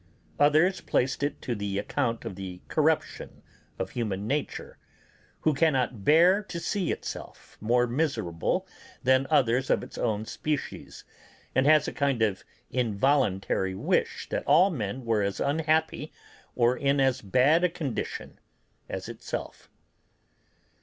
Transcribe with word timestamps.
Others 0.39 0.81
placed 0.81 1.21
it 1.21 1.39
to 1.43 1.53
the 1.53 1.77
account 1.77 2.25
of 2.25 2.33
the 2.33 2.59
corruption 2.69 3.43
of 3.77 3.91
human 3.91 4.25
nature, 4.25 4.79
who 5.41 5.53
cannot 5.53 6.03
bear 6.03 6.41
to 6.41 6.59
see 6.59 6.91
itself 6.91 7.55
more 7.61 7.85
miserable 7.85 8.65
than 9.03 9.27
others 9.29 9.69
of 9.69 9.83
its 9.83 9.99
own 9.99 10.25
species, 10.25 11.03
and 11.53 11.67
has 11.67 11.87
a 11.87 11.93
kind 11.93 12.23
of 12.23 12.43
involuntary 12.71 13.75
wish 13.75 14.27
that 14.29 14.43
all 14.47 14.71
men 14.71 15.05
were 15.05 15.21
as 15.21 15.39
unhappy 15.39 16.11
or 16.55 16.75
in 16.75 16.99
as 16.99 17.21
bad 17.21 17.63
a 17.63 17.69
condition 17.69 18.39
as 18.89 19.07
itself. 19.07 19.69